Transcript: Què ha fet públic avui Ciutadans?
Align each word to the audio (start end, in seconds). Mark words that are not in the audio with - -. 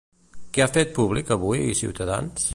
Què 0.57 0.63
ha 0.65 0.69
fet 0.77 0.95
públic 0.95 1.31
avui 1.37 1.63
Ciutadans? 1.83 2.49